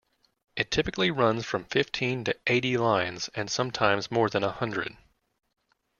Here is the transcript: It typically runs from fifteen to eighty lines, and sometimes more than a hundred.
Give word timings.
It 0.55 0.71
typically 0.71 1.11
runs 1.11 1.45
from 1.45 1.65
fifteen 1.65 2.23
to 2.23 2.35
eighty 2.47 2.75
lines, 2.75 3.29
and 3.35 3.51
sometimes 3.51 4.09
more 4.09 4.29
than 4.31 4.43
a 4.43 4.51
hundred. 4.51 4.97